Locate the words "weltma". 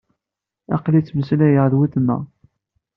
1.77-2.17